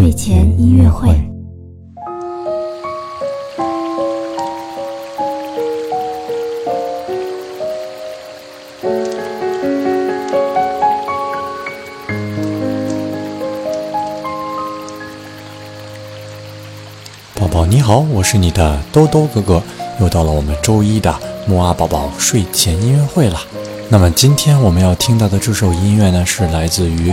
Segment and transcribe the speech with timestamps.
[0.00, 1.10] 睡前音乐会。
[17.34, 19.62] 宝宝你好，我是你的兜兜哥哥，
[20.00, 21.14] 又到了我们周一的
[21.46, 23.38] 木阿宝宝睡前音乐会了。
[23.90, 27.12] 那么今天我们要听到的这首音乐呢，是来自于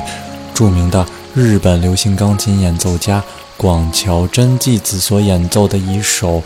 [0.54, 1.06] 著名的
[1.40, 3.24] 日本流行钢琴演奏家
[3.58, 6.42] 广桥真纪子所演奏的一首《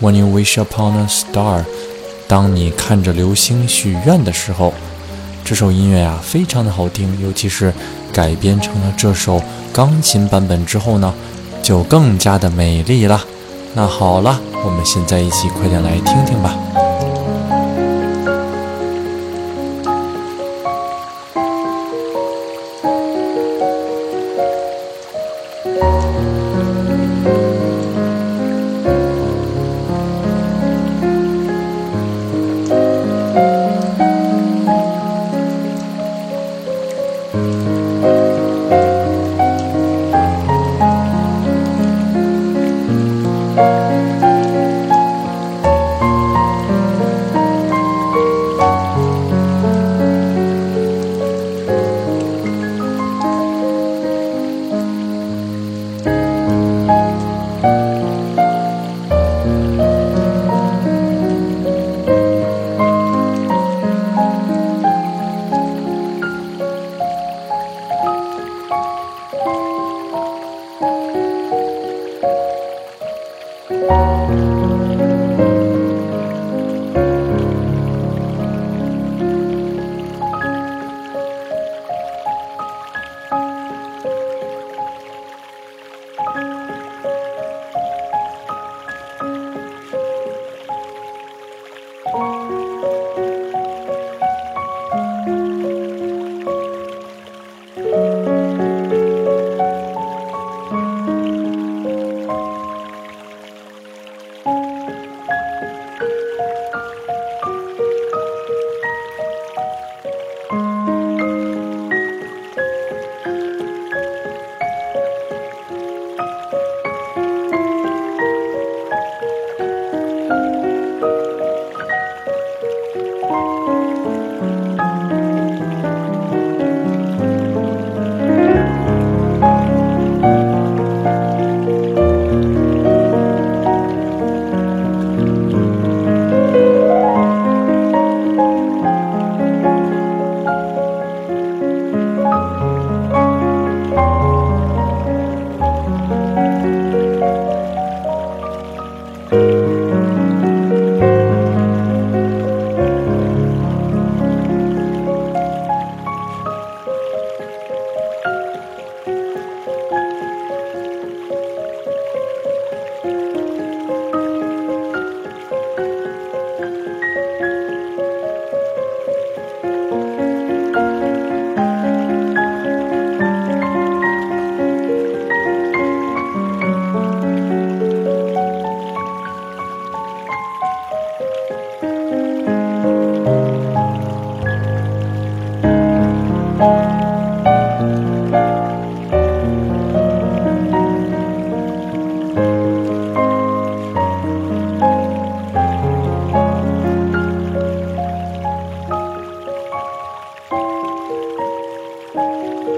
[0.00, 1.60] When You Wish Upon a Star》，
[2.26, 4.74] 当你看着流星许愿的时候。
[5.44, 7.72] 这首音乐呀，非常的好听，尤其是
[8.12, 9.40] 改编成了这首
[9.72, 11.14] 钢琴版本之后呢。
[11.62, 13.22] 就更加的美丽了。
[13.72, 16.81] 那好了，我们现在一起快点来听听吧。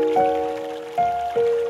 [0.05, 1.64] Música